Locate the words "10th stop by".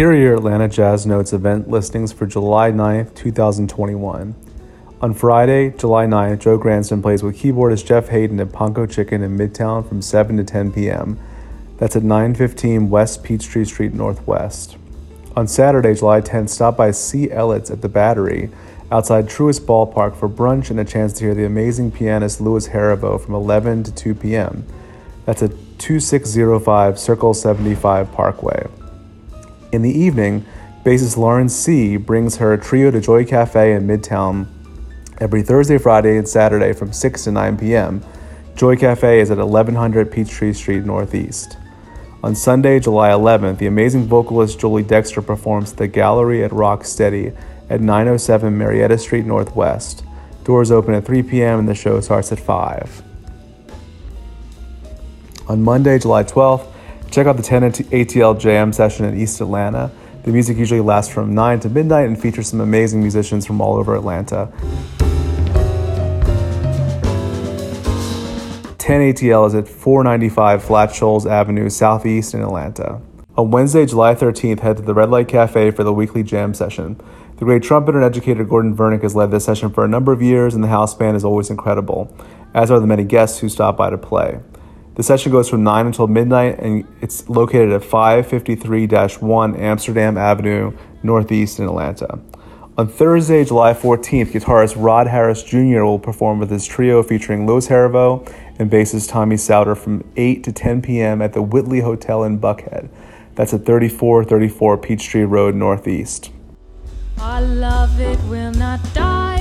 16.22-16.92